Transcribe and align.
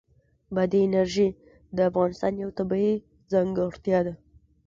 بادي 0.55 0.79
انرژي 0.85 1.27
د 1.75 1.77
افغانستان 1.89 2.33
یوه 2.43 2.53
طبیعي 2.59 2.93
ځانګړتیا 3.31 3.99
ده. 4.05 4.13